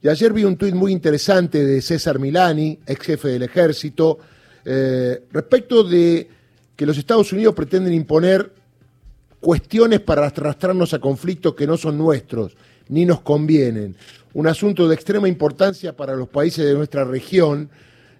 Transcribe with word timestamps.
Y 0.00 0.06
ayer 0.06 0.32
vi 0.32 0.44
un 0.44 0.56
tuit 0.56 0.76
muy 0.76 0.92
interesante 0.92 1.64
de 1.64 1.82
César 1.82 2.20
Milani, 2.20 2.78
ex 2.86 3.04
jefe 3.04 3.28
del 3.28 3.42
ejército, 3.42 4.16
eh, 4.64 5.24
respecto 5.32 5.82
de 5.82 6.28
que 6.76 6.86
los 6.86 6.96
Estados 6.96 7.32
Unidos 7.32 7.52
pretenden 7.52 7.92
imponer 7.92 8.52
cuestiones 9.40 9.98
para 9.98 10.24
arrastrarnos 10.26 10.94
a 10.94 11.00
conflictos 11.00 11.56
que 11.56 11.66
no 11.66 11.76
son 11.76 11.98
nuestros, 11.98 12.56
ni 12.88 13.04
nos 13.06 13.22
convienen. 13.22 13.96
Un 14.34 14.46
asunto 14.46 14.86
de 14.86 14.94
extrema 14.94 15.28
importancia 15.28 15.96
para 15.96 16.14
los 16.14 16.28
países 16.28 16.64
de 16.64 16.74
nuestra 16.74 17.02
región. 17.02 17.68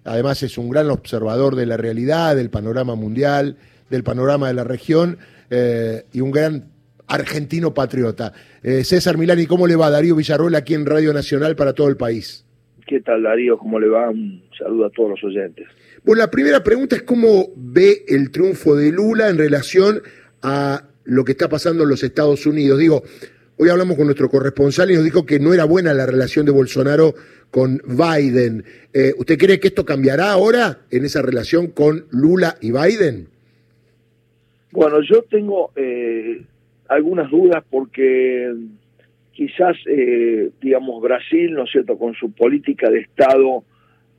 Además 0.03 0.43
es 0.43 0.57
un 0.57 0.69
gran 0.69 0.89
observador 0.89 1.55
de 1.55 1.65
la 1.65 1.77
realidad, 1.77 2.35
del 2.35 2.49
panorama 2.49 2.95
mundial, 2.95 3.55
del 3.89 4.03
panorama 4.03 4.49
de 4.49 4.53
la 4.53 4.65
región 4.65 5.17
eh, 5.49 6.05
y 6.11 6.19
un 6.19 6.31
gran 6.31 6.65
argentino 7.09 7.73
patriota. 7.73 8.31
Eh, 8.63 8.83
César 8.83 9.17
Milani, 9.17 9.45
¿cómo 9.45 9.67
le 9.67 9.75
va? 9.75 9.89
Darío 9.89 10.15
Villarroel 10.15 10.55
aquí 10.55 10.75
en 10.75 10.85
Radio 10.85 11.11
Nacional 11.11 11.55
para 11.55 11.73
todo 11.73 11.89
el 11.89 11.97
país. 11.97 12.45
¿Qué 12.87 13.01
tal 13.01 13.23
Darío? 13.23 13.57
¿Cómo 13.57 13.79
le 13.79 13.87
va? 13.87 14.09
Un 14.09 14.41
saludo 14.57 14.85
a 14.85 14.89
todos 14.89 15.11
los 15.11 15.23
oyentes. 15.23 15.67
Bueno, 16.03 16.21
la 16.21 16.31
primera 16.31 16.63
pregunta 16.63 16.95
es 16.95 17.03
cómo 17.03 17.49
ve 17.55 18.03
el 18.07 18.31
triunfo 18.31 18.75
de 18.75 18.91
Lula 18.91 19.29
en 19.29 19.37
relación 19.37 20.01
a 20.41 20.83
lo 21.03 21.25
que 21.25 21.33
está 21.33 21.49
pasando 21.49 21.83
en 21.83 21.89
los 21.89 22.03
Estados 22.03 22.45
Unidos. 22.45 22.79
Digo, 22.79 23.03
hoy 23.57 23.69
hablamos 23.69 23.97
con 23.97 24.05
nuestro 24.05 24.29
corresponsal 24.29 24.89
y 24.91 24.95
nos 24.95 25.03
dijo 25.03 25.25
que 25.25 25.39
no 25.39 25.53
era 25.53 25.65
buena 25.65 25.93
la 25.93 26.05
relación 26.05 26.45
de 26.45 26.51
Bolsonaro 26.51 27.13
con 27.51 27.81
Biden. 27.85 28.63
Eh, 28.93 29.13
¿Usted 29.17 29.37
cree 29.37 29.59
que 29.59 29.67
esto 29.67 29.85
cambiará 29.85 30.31
ahora 30.31 30.79
en 30.91 31.05
esa 31.05 31.21
relación 31.21 31.67
con 31.67 32.05
Lula 32.11 32.57
y 32.61 32.71
Biden? 32.71 33.27
Bueno, 34.71 34.97
yo 35.01 35.23
tengo 35.23 35.71
eh, 35.75 36.43
algunas 36.89 37.29
dudas 37.29 37.63
porque 37.69 38.53
quizás, 39.31 39.77
eh, 39.85 40.49
digamos, 40.59 41.01
Brasil, 41.01 41.53
¿no 41.53 41.63
es 41.63 41.71
cierto?, 41.71 41.97
con 41.97 42.13
su 42.15 42.31
política 42.33 42.89
de 42.89 42.99
Estado, 42.99 43.63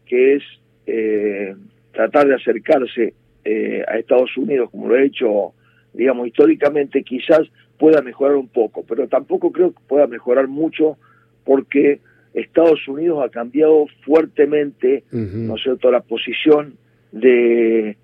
que 0.07 0.37
es 0.37 0.43
eh, 0.87 1.55
tratar 1.93 2.29
de 2.29 2.37
acercarse 2.37 3.13
eh, 3.45 3.85
a 3.87 3.99
Estados 3.99 4.35
Unidos, 4.37 4.71
como 4.71 4.89
lo 4.89 4.95
ha 4.95 5.03
hecho, 5.03 5.53
digamos, 5.93 6.27
históricamente, 6.29 7.03
quizás 7.03 7.43
pueda 7.77 8.01
mejorar 8.01 8.37
un 8.37 8.49
poco, 8.49 8.83
pero 8.89 9.09
tampoco 9.09 9.53
creo 9.53 9.73
que 9.73 9.81
pueda 9.87 10.07
mejorar 10.07 10.49
mucho 10.49 10.97
porque 11.45 12.01
Estados 12.33 12.87
Unidos 12.87 13.23
ha 13.25 13.29
cambiado 13.29 13.87
fuertemente, 14.05 15.05
¿no 15.11 15.57
es 15.57 15.63
cierto?, 15.63 15.91
la 15.91 16.01
posición 16.01 16.77
de 17.13 17.97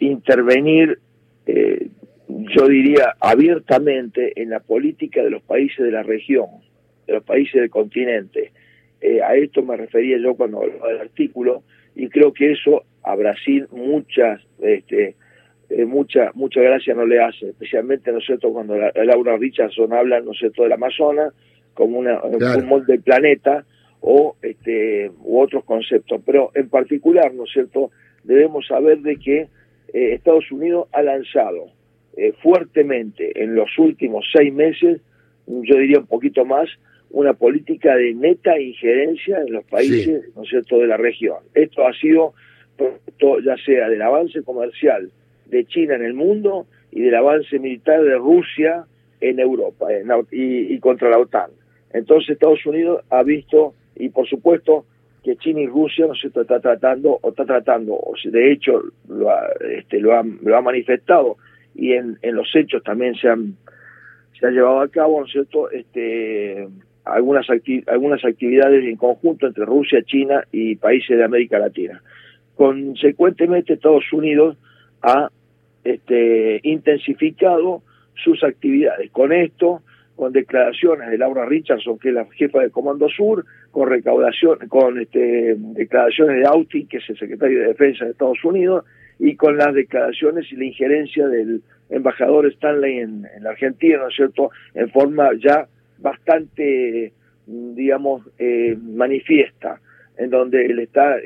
intervenir 0.00 0.98
yo 2.54 2.68
diría 2.68 3.14
abiertamente 3.20 4.40
en 4.40 4.50
la 4.50 4.60
política 4.60 5.22
de 5.22 5.30
los 5.30 5.42
países 5.42 5.78
de 5.78 5.90
la 5.90 6.02
región, 6.02 6.46
de 7.06 7.14
los 7.14 7.24
países 7.24 7.54
del 7.54 7.70
continente. 7.70 8.52
Eh, 9.00 9.20
a 9.22 9.34
esto 9.36 9.62
me 9.62 9.76
refería 9.76 10.18
yo 10.18 10.34
cuando 10.34 10.62
hablaba 10.62 10.88
del 10.88 11.00
artículo 11.00 11.62
y 11.94 12.08
creo 12.08 12.32
que 12.32 12.52
eso 12.52 12.84
a 13.02 13.14
Brasil 13.14 13.66
muchas 13.70 14.40
este, 14.60 15.14
eh, 15.68 15.84
mucha 15.84 16.30
mucha 16.34 16.60
gracia 16.60 16.94
no 16.94 17.06
le 17.06 17.20
hace, 17.20 17.50
especialmente 17.50 18.10
no 18.12 18.20
cuando 18.52 18.76
Laura 18.76 19.36
Richardson 19.36 19.92
habla 19.92 20.20
no 20.20 20.32
sé 20.34 20.50
del 20.50 20.72
Amazonas 20.72 21.34
como 21.74 21.98
una, 21.98 22.22
un 22.22 22.38
pulmón 22.38 22.86
del 22.86 23.02
planeta 23.02 23.64
o 24.00 24.36
este 24.42 25.10
u 25.22 25.40
otros 25.40 25.64
conceptos, 25.64 26.20
pero 26.24 26.50
en 26.54 26.68
particular 26.68 27.32
no 27.34 27.44
es 27.44 27.52
cierto 27.52 27.90
debemos 28.24 28.66
saber 28.66 29.00
de 29.00 29.16
que 29.16 29.48
eh, 29.92 30.14
Estados 30.14 30.50
Unidos 30.50 30.88
ha 30.92 31.02
lanzado 31.02 31.75
eh, 32.16 32.32
fuertemente 32.42 33.42
en 33.42 33.54
los 33.54 33.78
últimos 33.78 34.26
seis 34.32 34.52
meses, 34.52 35.00
yo 35.46 35.76
diría 35.76 35.98
un 35.98 36.06
poquito 36.06 36.44
más, 36.44 36.68
una 37.10 37.34
política 37.34 37.94
de 37.94 38.14
neta 38.14 38.58
injerencia 38.58 39.38
en 39.40 39.52
los 39.52 39.64
países, 39.64 40.24
¿no 40.34 40.42
es 40.42 40.48
cierto?, 40.48 40.78
de 40.78 40.86
la 40.86 40.96
región. 40.96 41.36
Esto 41.54 41.86
ha 41.86 41.92
sido 41.94 42.34
ya 43.44 43.56
sea 43.64 43.88
del 43.88 44.02
avance 44.02 44.42
comercial 44.42 45.10
de 45.46 45.64
China 45.66 45.94
en 45.94 46.04
el 46.04 46.14
mundo 46.14 46.66
y 46.90 47.02
del 47.02 47.14
avance 47.14 47.58
militar 47.58 48.02
de 48.02 48.16
Rusia 48.16 48.84
en 49.20 49.38
Europa 49.38 49.86
y, 50.30 50.78
contra 50.80 51.10
la 51.10 51.18
OTAN. 51.18 51.50
Entonces 51.92 52.30
Estados 52.30 52.64
Unidos 52.66 53.02
ha 53.10 53.22
visto, 53.22 53.74
y 53.94 54.08
por 54.08 54.28
supuesto 54.28 54.84
que 55.22 55.36
China 55.36 55.60
y 55.60 55.66
Rusia 55.66 56.06
no 56.06 56.14
se 56.14 56.28
está 56.28 56.60
tratando, 56.60 57.18
o 57.20 57.28
está 57.30 57.44
tratando, 57.44 57.94
o 57.94 58.14
de 58.24 58.52
hecho 58.52 58.82
lo 59.08 59.30
este, 59.70 60.00
lo 60.00 60.14
ha 60.14 60.62
manifestado 60.62 61.36
y 61.76 61.92
en, 61.92 62.18
en 62.22 62.34
los 62.34 62.48
hechos 62.54 62.82
también 62.82 63.14
se 63.14 63.28
han, 63.28 63.54
se 64.38 64.46
ha 64.46 64.50
llevado 64.50 64.80
a 64.80 64.88
cabo, 64.88 65.20
¿no 65.20 65.26
cierto?, 65.26 65.70
este, 65.70 66.66
algunas, 67.04 67.46
algunas 67.86 68.24
actividades 68.24 68.84
en 68.84 68.96
conjunto 68.96 69.46
entre 69.46 69.64
Rusia, 69.64 70.02
China 70.02 70.42
y 70.50 70.76
países 70.76 71.16
de 71.16 71.24
América 71.24 71.58
Latina. 71.58 72.02
Consecuentemente, 72.56 73.74
Estados 73.74 74.12
Unidos 74.12 74.56
ha 75.02 75.30
este, 75.84 76.60
intensificado 76.64 77.82
sus 78.24 78.42
actividades. 78.42 79.10
Con 79.12 79.32
esto, 79.32 79.82
con 80.16 80.32
declaraciones 80.32 81.10
de 81.10 81.18
Laura 81.18 81.44
Richardson, 81.44 81.98
que 81.98 82.08
es 82.08 82.14
la 82.14 82.26
jefa 82.32 82.60
del 82.60 82.70
Comando 82.70 83.08
Sur, 83.08 83.44
con 83.70 83.88
recaudación, 83.88 84.58
con 84.68 84.98
este, 84.98 85.54
declaraciones 85.56 86.40
de 86.40 86.46
Austin, 86.46 86.88
que 86.88 86.96
es 86.96 87.10
el 87.10 87.18
secretario 87.18 87.60
de 87.60 87.66
Defensa 87.68 88.04
de 88.04 88.12
Estados 88.12 88.42
Unidos, 88.42 88.84
y 89.18 89.36
con 89.36 89.56
las 89.56 89.74
declaraciones 89.74 90.50
y 90.50 90.56
la 90.56 90.64
injerencia 90.64 91.28
del 91.28 91.62
embajador 91.90 92.46
Stanley 92.46 92.98
en, 92.98 93.26
la 93.40 93.50
Argentina, 93.50 93.98
¿no 93.98 94.08
es 94.08 94.16
cierto?, 94.16 94.50
en 94.74 94.90
forma 94.90 95.30
ya 95.38 95.66
bastante, 95.98 97.12
digamos, 97.46 98.22
eh, 98.38 98.76
manifiesta, 98.82 99.80
en 100.18 100.30
donde 100.30 100.64
él 100.66 100.78
está 100.78 101.16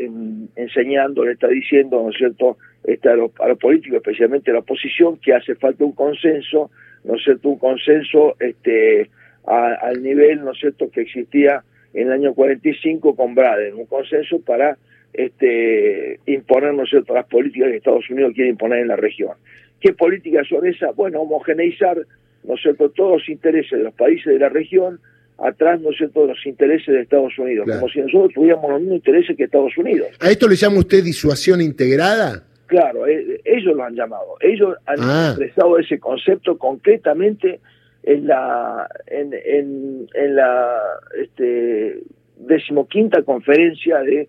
enseñando, 0.56 1.24
le 1.24 1.32
está 1.32 1.48
diciendo, 1.48 2.02
¿no 2.02 2.10
es 2.10 2.16
cierto?, 2.16 2.56
este, 2.84 3.08
a, 3.08 3.14
los, 3.14 3.30
políticos, 3.60 3.98
especialmente 3.98 4.50
a 4.50 4.54
la 4.54 4.60
oposición, 4.60 5.18
que 5.18 5.34
hace 5.34 5.54
falta 5.54 5.84
un 5.84 5.92
consenso, 5.92 6.70
¿no 7.04 7.14
es 7.14 7.22
cierto?, 7.22 7.50
un 7.50 7.58
consenso 7.58 8.36
este, 8.40 9.10
al 9.44 10.02
nivel, 10.02 10.44
¿no 10.44 10.54
cierto?, 10.54 10.90
que 10.90 11.02
existía 11.02 11.62
en 11.94 12.08
el 12.08 12.12
año 12.12 12.34
45 12.34 13.14
con 13.14 13.34
Braden, 13.34 13.74
un 13.74 13.86
consenso 13.86 14.40
para 14.40 14.76
este, 15.12 16.18
imponer, 16.26 16.74
¿no 16.74 16.86
cierto?, 16.86 17.14
las 17.14 17.26
políticas 17.26 17.70
que 17.70 17.76
Estados 17.76 18.10
Unidos 18.10 18.32
quiere 18.34 18.50
imponer 18.50 18.80
en 18.80 18.88
la 18.88 18.96
región. 18.96 19.32
¿Qué 19.80 19.92
políticas 19.92 20.48
son 20.48 20.66
esas? 20.66 20.94
Bueno, 20.96 21.20
homogeneizar, 21.20 21.96
¿no 22.44 22.56
cierto?, 22.56 22.90
todos 22.90 23.20
los 23.20 23.28
intereses 23.28 23.78
de 23.78 23.84
los 23.84 23.94
países 23.94 24.26
de 24.26 24.38
la 24.38 24.48
región 24.48 24.98
atrás, 25.42 25.80
¿no 25.80 25.90
cierto?, 25.92 26.22
de 26.22 26.28
los 26.28 26.46
intereses 26.46 26.86
de 26.86 27.00
Estados 27.00 27.38
Unidos, 27.38 27.66
como 27.66 27.88
si 27.88 28.00
nosotros 28.00 28.32
tuviéramos 28.34 28.70
los 28.70 28.80
mismos 28.80 28.96
intereses 28.96 29.36
que 29.36 29.44
Estados 29.44 29.76
Unidos. 29.76 30.08
¿A 30.20 30.30
esto 30.30 30.48
le 30.48 30.56
llama 30.56 30.78
usted 30.78 31.02
disuasión 31.02 31.60
integrada? 31.60 32.44
Claro, 32.66 33.06
eh, 33.06 33.40
ellos 33.44 33.74
lo 33.74 33.82
han 33.82 33.94
llamado, 33.94 34.36
ellos 34.40 34.76
han 34.86 34.98
ah. 35.00 35.28
expresado 35.30 35.78
ese 35.78 35.98
concepto 35.98 36.56
concretamente 36.56 37.60
en 38.02 38.26
la 38.26 38.88
en, 39.06 39.32
en, 39.34 40.08
en 40.14 40.36
la 40.36 40.78
este, 41.20 42.00
decimoquinta 42.36 43.22
conferencia 43.22 43.98
de 43.98 44.28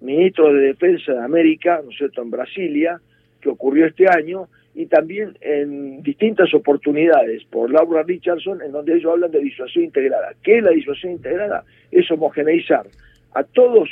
ministro 0.00 0.52
de 0.52 0.60
Defensa 0.68 1.12
de 1.12 1.20
América, 1.20 1.80
¿no 1.84 1.90
es 1.90 1.96
cierto?, 1.96 2.22
en 2.22 2.30
Brasilia, 2.30 3.00
que 3.40 3.48
ocurrió 3.48 3.86
este 3.86 4.08
año, 4.08 4.48
y 4.74 4.86
también 4.86 5.36
en 5.40 6.02
distintas 6.02 6.52
oportunidades 6.54 7.44
por 7.44 7.70
Laura 7.70 8.02
Richardson, 8.02 8.62
en 8.62 8.72
donde 8.72 8.94
ellos 8.94 9.12
hablan 9.12 9.30
de 9.30 9.40
disuasión 9.40 9.84
integrada. 9.84 10.32
¿Qué 10.42 10.58
es 10.58 10.62
la 10.62 10.70
disuasión 10.70 11.12
integrada? 11.12 11.64
Es 11.90 12.10
homogeneizar 12.10 12.86
a 13.34 13.44
todos 13.44 13.90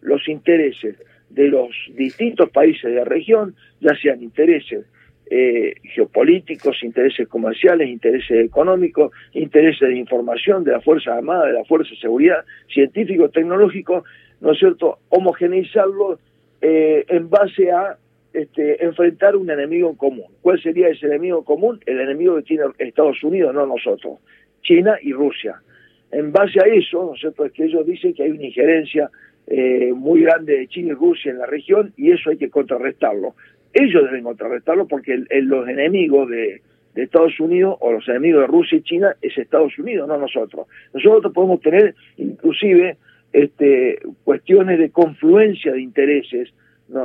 los 0.00 0.28
intereses 0.28 0.96
de 1.30 1.48
los 1.48 1.70
distintos 1.94 2.50
países 2.50 2.84
de 2.84 2.96
la 2.96 3.04
región, 3.04 3.54
ya 3.80 3.94
sean 4.00 4.22
intereses 4.22 4.86
eh, 5.30 5.74
geopolíticos, 5.82 6.82
intereses 6.82 7.26
comerciales, 7.28 7.88
intereses 7.88 8.44
económicos, 8.44 9.10
intereses 9.32 9.88
de 9.88 9.96
información 9.96 10.64
de 10.64 10.72
la 10.72 10.80
Fuerza 10.80 11.14
Armada, 11.14 11.46
de 11.46 11.54
la 11.54 11.64
Fuerza 11.64 11.90
de 11.90 11.96
Seguridad, 11.96 12.44
científico, 12.72 13.28
tecnológico, 13.30 14.04
¿no 14.40 14.52
es 14.52 14.58
cierto?, 14.58 14.98
homogeneizarlo 15.08 16.18
eh, 16.60 17.04
en 17.08 17.30
base 17.30 17.70
a 17.70 17.96
este, 18.34 18.84
enfrentar 18.84 19.36
un 19.36 19.48
enemigo 19.48 19.96
común. 19.96 20.26
¿Cuál 20.42 20.60
sería 20.60 20.88
ese 20.88 21.06
enemigo 21.06 21.44
común? 21.44 21.80
El 21.86 22.00
enemigo 22.00 22.36
que 22.36 22.42
tiene 22.42 22.64
Estados 22.78 23.22
Unidos, 23.22 23.54
no 23.54 23.64
nosotros, 23.64 24.18
China 24.62 24.96
y 25.00 25.12
Rusia. 25.12 25.62
En 26.10 26.32
base 26.32 26.60
a 26.60 26.66
eso, 26.66 27.06
¿no 27.06 27.14
es 27.14 27.20
cierto?, 27.20 27.44
es 27.44 27.52
que 27.52 27.64
ellos 27.64 27.86
dicen 27.86 28.12
que 28.12 28.24
hay 28.24 28.30
una 28.30 28.44
injerencia 28.44 29.10
eh, 29.46 29.92
muy 29.94 30.22
grande 30.22 30.58
de 30.58 30.68
China 30.68 30.90
y 30.90 30.94
Rusia 30.94 31.30
en 31.30 31.38
la 31.38 31.46
región 31.46 31.92
y 31.96 32.10
eso 32.10 32.30
hay 32.30 32.36
que 32.36 32.50
contrarrestarlo. 32.50 33.34
Ellos 33.72 34.04
deben 34.04 34.24
contrarrestarlo 34.24 34.86
porque 34.86 35.24
los 35.30 35.68
enemigos 35.68 36.28
de, 36.28 36.60
de 36.94 37.02
Estados 37.02 37.38
Unidos 37.40 37.76
o 37.80 37.92
los 37.92 38.08
enemigos 38.08 38.42
de 38.42 38.46
Rusia 38.46 38.78
y 38.78 38.82
China 38.82 39.16
es 39.20 39.36
Estados 39.36 39.78
Unidos, 39.78 40.08
no 40.08 40.16
nosotros. 40.16 40.66
Nosotros 40.92 41.32
podemos 41.32 41.60
tener 41.60 41.94
inclusive 42.16 42.96
este, 43.32 43.98
cuestiones 44.22 44.78
de 44.78 44.90
confluencia 44.90 45.72
de 45.72 45.82
intereses, 45.82 46.52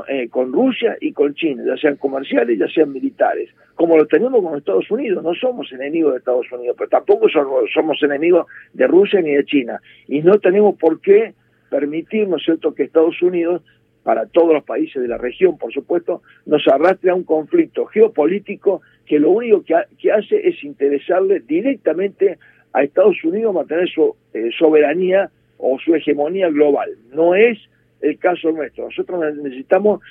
eh, 0.10 0.28
con 0.30 0.52
Rusia 0.52 0.98
y 1.00 1.14
con 1.14 1.34
China, 1.36 1.64
ya 1.66 1.78
sean 1.78 1.96
comerciales, 1.96 2.60
ya 2.60 2.68
sean 2.68 2.92
militares, 2.92 3.50
como 3.76 3.96
lo 3.96 4.06
tenemos 4.08 4.44
con 4.44 4.58
Estados 4.58 4.92
Unidos. 4.92 5.24
No 5.24 5.34
somos 5.34 5.72
enemigos 5.72 6.12
de 6.12 6.20
Estados 6.20 6.52
Unidos, 6.52 6.76
pero 6.78 6.90
tampoco 6.90 7.28
somos, 7.30 8.04
enemigos 8.04 8.46
de 8.74 8.88
Rusia 8.88 9.22
ni 9.22 9.32
de 9.32 9.46
China. 9.46 9.80
Y 10.08 10.22
no 10.22 10.38
tenemos 10.40 10.76
por 10.78 11.00
qué 11.00 11.34
permitir, 11.70 12.28
¿no 12.28 12.38
es 12.38 12.44
cierto?, 12.44 12.76
que 12.76 12.84
Estados 12.84 13.22
Unidos, 13.22 13.62
para 14.04 14.26
todos 14.26 14.54
los 14.54 14.66
países 14.66 15.02
de 15.02 15.08
la 15.08 15.18
región, 15.18 15.58
por 15.58 15.72
supuesto, 15.72 16.24
nos 16.46 16.68
arrastre 16.68 17.12
a 17.12 17.16
un 17.16 17.24
conflicto 17.24 17.86
geopolítico 17.86 18.82
que 19.06 19.18
lo 19.18 19.32
único 19.32 19.64
que, 19.64 20.12
hace 20.12 20.48
es 20.48 20.62
interesarle 20.64 21.40
directamente 21.40 22.38
a 22.74 22.84
Estados 22.84 23.24
Unidos 23.24 23.56
mantener 23.56 23.88
su 23.90 24.14
eh, 24.34 24.50
soberanía 24.58 25.32
o 25.58 25.80
su 25.80 25.96
hegemonía 25.96 26.50
global. 26.50 26.90
No 27.14 27.34
es 27.34 27.58
el 28.02 28.18
caso 28.18 28.52
nuestro. 28.52 28.86
Nosotros 28.86 29.36
necesitamos, 29.38 30.02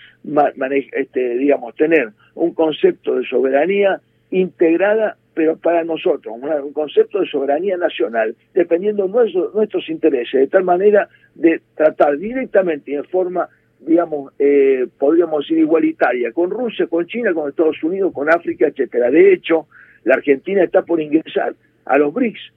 este, 0.93 1.37
digamos, 1.37 1.75
tener 1.75 2.11
un 2.35 2.53
concepto 2.55 3.17
de 3.17 3.27
soberanía 3.27 4.01
integrada, 4.31 5.17
pero 5.35 5.57
para 5.57 5.85
nosotros, 5.85 6.35
un 6.37 6.73
concepto 6.73 7.21
de 7.21 7.29
soberanía 7.29 7.77
nacional, 7.77 8.35
dependiendo 8.53 9.07
de 9.07 9.33
nuestros 9.55 9.89
intereses, 9.89 10.41
de 10.41 10.47
tal 10.49 10.65
manera 10.65 11.09
de 11.35 11.61
tratar 11.75 12.19
directamente 12.19 12.91
y 12.91 12.97
de 12.97 13.05
forma, 13.05 13.49
digamos, 13.81 14.33
eh, 14.39 14.87
podríamos 14.99 15.45
decir 15.45 15.59
igualitaria, 15.59 16.33
con 16.33 16.51
Rusia, 16.51 16.87
con 16.89 17.07
China, 17.07 17.33
con 17.33 17.49
Estados 17.49 17.83
Unidos, 17.83 18.13
con 18.13 18.29
África, 18.29 18.67
etcétera. 18.67 19.11
De 19.11 19.33
hecho, 19.33 19.69
la 20.05 20.15
Argentina 20.15 20.65
está 20.65 20.83
por 20.83 21.01
ingresar 21.01 21.55
a 21.85 21.99
los 21.99 22.13
BRICS. 22.13 22.53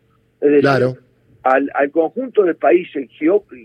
claro 0.62 0.98
al, 1.44 1.92
conjunto 1.92 2.44
de 2.44 2.54
países 2.54 3.10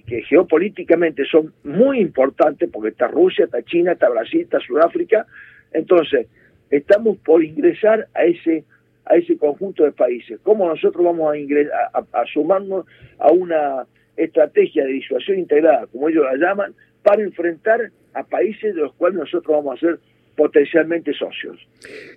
que 0.06 0.22
geopolíticamente 0.22 1.24
son 1.30 1.52
muy 1.64 2.00
importantes, 2.00 2.70
porque 2.72 2.90
está 2.90 3.08
Rusia, 3.08 3.44
está 3.44 3.62
China, 3.62 3.92
está 3.92 4.08
Brasil, 4.08 4.40
está 4.42 4.60
Sudáfrica, 4.60 5.26
entonces 5.72 6.26
estamos 6.70 7.18
por 7.18 7.44
ingresar 7.44 8.08
a 8.14 8.24
ese 8.24 8.64
a 9.06 9.16
ese 9.16 9.36
conjunto 9.36 9.84
de 9.84 9.92
países. 9.92 10.40
¿Cómo 10.42 10.68
nosotros 10.68 11.04
vamos 11.04 11.32
a, 11.32 11.38
ingresar, 11.38 11.72
a, 11.92 12.24
sumarnos 12.32 12.86
a 13.20 13.30
una 13.30 13.86
estrategia 14.16 14.84
de 14.84 14.94
disuasión 14.94 15.38
integrada, 15.38 15.86
como 15.86 16.08
ellos 16.08 16.24
la 16.24 16.36
llaman, 16.36 16.74
para 17.04 17.22
enfrentar 17.22 17.92
a 18.14 18.24
países 18.24 18.74
de 18.74 18.80
los 18.80 18.92
cuales 18.94 19.18
nosotros 19.18 19.56
vamos 19.58 19.76
a 19.76 19.80
ser 19.80 20.00
potencialmente 20.36 21.12
socios. 21.12 21.56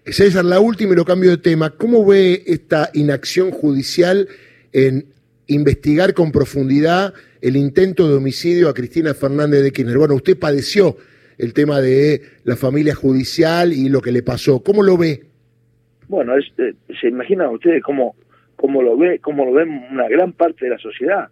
César, 0.06 0.46
la 0.46 0.60
última 0.60 0.94
y 0.94 0.96
lo 0.96 1.06
cambio 1.06 1.30
de 1.30 1.38
tema. 1.38 1.70
¿Cómo 1.70 2.06
ve 2.06 2.42
esta 2.48 2.90
inacción 2.94 3.52
judicial 3.52 4.28
en 4.74 5.06
investigar 5.50 6.14
con 6.14 6.32
profundidad 6.32 7.14
el 7.42 7.56
intento 7.56 8.08
de 8.08 8.16
homicidio 8.16 8.70
a 8.70 8.74
Cristina 8.74 9.14
Fernández 9.14 9.64
de 9.64 9.72
Kirchner. 9.72 9.98
Bueno, 9.98 10.16
usted 10.16 10.38
padeció 10.38 10.98
el 11.38 11.54
tema 11.54 11.82
de 11.82 12.22
la 12.44 12.56
familia 12.56 12.96
judicial 12.96 13.74
y 13.74 13.90
lo 13.90 14.02
que 14.02 14.12
le 14.12 14.24
pasó. 14.24 14.62
¿Cómo 14.62 14.84
lo 14.84 14.98
ve? 14.98 15.22
Bueno, 16.08 16.38
eh, 16.38 16.74
se 17.00 17.08
imaginan 17.08 17.50
ustedes 17.50 17.82
cómo, 17.84 18.16
cómo 18.56 18.82
lo 18.82 18.98
ve, 18.98 19.20
cómo 19.20 19.46
lo 19.46 19.54
ven 19.54 19.70
una 19.92 20.08
gran 20.08 20.34
parte 20.34 20.66
de 20.66 20.72
la 20.72 20.78
sociedad, 20.78 21.30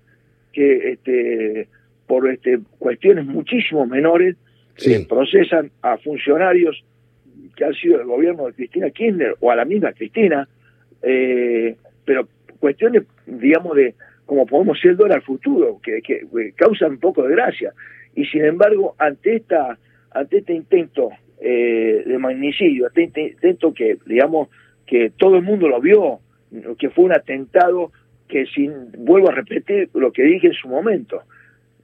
que 0.54 0.92
este, 0.92 1.68
por 2.06 2.30
este, 2.30 2.60
cuestiones 2.80 3.26
muchísimo 3.26 3.86
menores 3.86 4.36
se 4.76 5.06
procesan 5.06 5.72
a 5.82 5.98
funcionarios 5.98 6.84
que 7.56 7.66
han 7.66 7.74
sido 7.74 7.98
del 7.98 8.08
gobierno 8.08 8.46
de 8.46 8.54
Cristina 8.54 8.90
Kirchner 8.92 9.36
o 9.40 9.52
a 9.52 9.56
la 9.56 9.66
misma 9.66 9.92
Cristina, 9.94 10.48
eh, 11.02 11.76
pero 12.06 12.28
cuestiones, 12.58 13.04
digamos, 13.26 13.76
de 13.76 13.96
como 14.26 14.46
podemos 14.46 14.80
ser 14.80 14.92
el 14.92 14.98
dólar 14.98 15.22
futuro, 15.22 15.80
que, 15.82 16.02
que, 16.02 16.28
causan 16.56 16.92
un 16.92 17.00
poco 17.00 17.24
de 17.24 17.34
gracia. 17.34 17.74
Y 18.14 18.26
sin 18.26 18.44
embargo, 18.44 18.96
ante 18.98 19.38
esta 19.38 19.78
ante 20.12 20.40
este 20.40 20.54
intento 20.54 21.10
eh, 21.40 22.04
de 22.06 22.18
magnicidio, 22.18 22.88
ante 22.88 23.06
este 23.06 23.22
intento 23.22 23.74
que, 23.74 23.98
digamos, 24.06 24.50
que 24.86 25.12
todo 25.18 25.36
el 25.38 25.44
mundo 25.44 25.68
lo 25.68 25.80
vio, 25.80 26.20
que 26.80 26.90
fue 26.90 27.06
un 27.06 27.14
atentado 27.14 27.92
que 28.28 28.46
sin, 28.48 28.92
vuelvo 28.98 29.30
a 29.30 29.34
repetir 29.34 29.90
lo 29.94 30.12
que 30.12 30.24
dije 30.24 30.48
en 30.48 30.54
su 30.54 30.68
momento, 30.68 31.22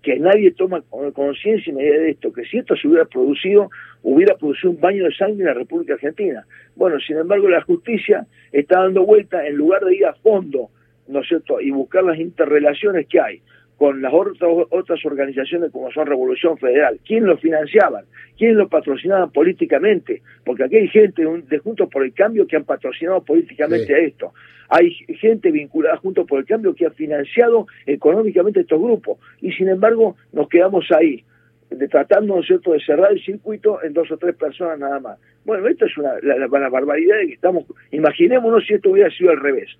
que 0.04 0.20
nadie 0.20 0.52
toma 0.52 0.84
conciencia 1.14 1.72
y 1.72 1.76
medida 1.76 1.98
de 1.98 2.12
esto, 2.12 2.34
que 2.34 2.44
si 2.44 2.58
esto 2.58 2.76
se 2.76 2.88
hubiera 2.88 3.06
producido, 3.06 3.70
hubiera 4.04 4.36
producido 4.36 4.72
un 4.72 4.80
baño 4.80 5.06
de 5.06 5.16
sangre 5.16 5.40
en 5.40 5.46
la 5.46 5.54
República 5.54 5.94
Argentina. 5.94 6.46
Bueno, 6.76 7.00
sin 7.00 7.18
embargo, 7.18 7.48
la 7.50 7.62
justicia 7.62 8.28
está 8.52 8.82
dando 8.82 9.06
vuelta, 9.06 9.48
en 9.48 9.56
lugar 9.56 9.84
de 9.86 9.96
ir 9.96 10.06
a 10.06 10.14
fondo, 10.16 10.70
¿no 11.08 11.22
es 11.22 11.28
cierto?, 11.28 11.62
y 11.62 11.72
buscar 11.72 12.04
las 12.04 12.20
interrelaciones 12.20 13.08
que 13.08 13.20
hay 13.20 13.42
con 13.84 14.02
las 14.02 14.14
otras, 14.14 14.50
otras 14.70 15.06
organizaciones 15.06 15.70
como 15.70 15.92
son 15.92 16.08
Revolución 16.08 16.58
Federal, 16.58 17.00
quién 17.06 17.26
lo 17.26 17.36
financiaban, 17.36 18.06
quién 18.38 18.56
lo 18.56 18.70
patrocinaban 18.70 19.30
políticamente, 19.30 20.22
porque 20.46 20.64
aquí 20.64 20.78
hay 20.78 20.88
gente 20.88 21.22
de 21.50 21.58
Juntos 21.58 21.90
por 21.92 22.06
el 22.06 22.14
Cambio 22.14 22.48
que 22.48 22.56
han 22.56 22.64
patrocinado 22.64 23.22
políticamente 23.26 23.94
a 23.94 23.98
esto, 23.98 24.32
hay 24.70 24.94
gente 25.20 25.52
vinculada 25.52 25.98
Juntos 25.98 26.26
por 26.26 26.40
el 26.40 26.46
Cambio 26.46 26.74
que 26.74 26.86
ha 26.86 26.92
financiado 26.92 27.68
económicamente 27.86 28.62
estos 28.62 28.80
grupos, 28.82 29.18
y 29.42 29.52
sin 29.52 29.68
embargo 29.68 30.16
nos 30.32 30.48
quedamos 30.48 30.86
ahí, 30.98 31.22
de 31.70 31.86
tratando, 31.90 32.36
¿no 32.36 32.40
es 32.40 32.48
cierto?, 32.48 32.72
de 32.72 32.80
cerrar 32.80 33.12
el 33.12 33.22
circuito 33.22 33.84
en 33.84 33.92
dos 33.92 34.10
o 34.12 34.18
tres 34.18 34.34
personas 34.38 34.80
nada 34.80 35.02
más. 35.02 35.20
Bueno, 35.44 35.68
esto 35.68 35.88
es 35.88 35.98
una, 35.98 36.14
la, 36.22 36.48
barbaridad 36.48 37.18
de 37.18 37.28
que 37.28 37.34
estamos, 37.34 37.66
imaginémonos 37.92 38.66
si 38.66 38.76
esto 38.76 38.92
hubiera 38.92 39.10
sido 39.10 39.32
al 39.32 39.42
revés, 39.42 39.72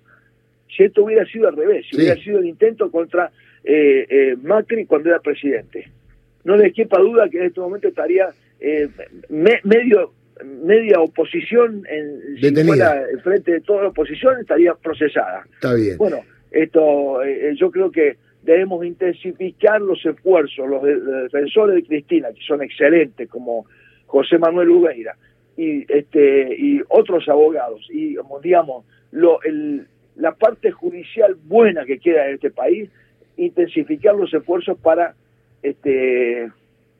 si 0.76 0.84
esto 0.84 1.04
hubiera 1.04 1.24
sido 1.24 1.48
al 1.48 1.56
revés, 1.56 1.86
si 1.88 1.96
hubiera 1.96 2.16
sido 2.16 2.40
el 2.40 2.46
intento 2.46 2.90
contra 2.90 3.32
eh, 3.64 4.06
eh, 4.08 4.36
Macri 4.42 4.86
cuando 4.86 5.08
era 5.08 5.20
presidente. 5.20 5.90
No 6.44 6.56
le 6.56 6.72
quepa 6.72 7.00
duda 7.00 7.28
que 7.28 7.38
en 7.38 7.46
este 7.46 7.60
momento 7.60 7.88
estaría 7.88 8.28
eh, 8.60 8.88
medio 9.28 10.12
media 10.44 11.00
oposición 11.00 11.86
en 11.88 12.36
si 12.40 12.64
fuera 12.64 13.04
frente 13.22 13.52
de 13.52 13.60
toda 13.60 13.84
la 13.84 13.88
oposición 13.88 14.40
estaría 14.40 14.74
procesada. 14.74 15.44
Está 15.54 15.74
bien. 15.74 15.96
Bueno, 15.96 16.22
esto 16.50 17.20
yo 17.54 17.70
creo 17.70 17.90
que 17.90 18.16
debemos 18.42 18.84
intensificar 18.84 19.80
los 19.80 20.04
esfuerzos, 20.04 20.68
los, 20.68 20.82
defensores 20.82 21.76
de 21.76 21.84
Cristina, 21.84 22.28
que 22.32 22.42
son 22.46 22.62
excelentes, 22.62 23.28
como 23.28 23.66
José 24.06 24.38
Manuel 24.38 24.70
Ubeira, 24.70 25.16
y 25.56 25.90
este 25.90 26.54
y 26.58 26.80
otros 26.88 27.28
abogados, 27.28 27.86
y 27.90 28.16
digamos, 28.42 28.84
lo, 29.12 29.40
el, 29.42 29.86
la 30.16 30.32
parte 30.34 30.70
judicial 30.72 31.36
buena 31.44 31.84
que 31.84 31.98
queda 31.98 32.26
en 32.26 32.34
este 32.34 32.50
país, 32.50 32.90
intensificar 33.36 34.14
los 34.14 34.32
esfuerzos 34.32 34.78
para 34.78 35.14
este 35.62 36.50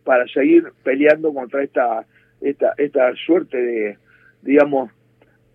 para 0.05 0.27
seguir 0.29 0.65
peleando 0.83 1.33
contra 1.33 1.63
esta 1.63 2.05
esta 2.41 2.75
esta 2.77 3.15
suerte 3.27 3.57
de 3.57 3.99
digamos 4.43 4.91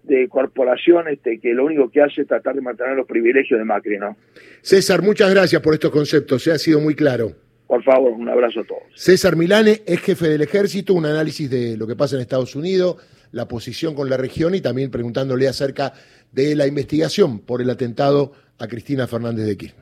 de 0.03 0.27
corporación 0.27 1.07
este, 1.07 1.39
que 1.39 1.53
lo 1.53 1.65
único 1.65 1.89
que 1.89 2.01
hace 2.01 2.21
es 2.21 2.27
tratar 2.27 2.55
de 2.55 2.61
mantener 2.61 2.95
los 2.95 3.05
privilegios 3.05 3.59
de 3.59 3.65
Macri, 3.65 3.97
¿no? 3.97 4.17
César, 4.61 5.01
muchas 5.01 5.29
gracias 5.29 5.61
por 5.61 5.73
estos 5.73 5.91
conceptos, 5.91 6.43
se 6.43 6.51
ha 6.51 6.57
sido 6.57 6.79
muy 6.79 6.95
claro. 6.95 7.31
Por 7.67 7.83
favor, 7.83 8.11
un 8.13 8.27
abrazo 8.27 8.61
a 8.61 8.63
todos. 8.63 8.81
César 8.95 9.35
Milane 9.35 9.81
es 9.85 9.99
jefe 9.99 10.27
del 10.27 10.41
ejército, 10.41 10.95
un 10.95 11.05
análisis 11.05 11.49
de 11.49 11.77
lo 11.77 11.85
que 11.85 11.95
pasa 11.95 12.15
en 12.15 12.23
Estados 12.23 12.55
Unidos, 12.55 12.97
la 13.31 13.47
posición 13.47 13.93
con 13.93 14.09
la 14.09 14.17
región 14.17 14.55
y 14.55 14.61
también 14.61 14.89
preguntándole 14.89 15.47
acerca 15.47 15.93
de 16.31 16.55
la 16.55 16.65
investigación 16.65 17.39
por 17.39 17.61
el 17.61 17.69
atentado 17.69 18.33
a 18.57 18.67
Cristina 18.67 19.05
Fernández 19.05 19.45
de 19.45 19.57
Kirchner. 19.57 19.77